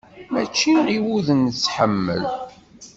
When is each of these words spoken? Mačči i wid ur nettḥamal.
Mačči 0.33 0.71
i 0.95 0.99
wid 1.03 1.27
ur 1.33 1.37
nettḥamal. 1.43 2.23